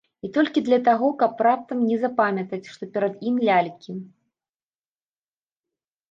І 0.25 0.27
толькі 0.35 0.61
для 0.67 0.77
таго, 0.85 1.09
каб 1.21 1.41
раптам 1.47 1.83
не 1.89 1.97
запамятаць, 2.03 2.61
што 2.75 2.83
перад 2.95 3.13
ім 3.31 3.37
лялькі. 3.49 3.95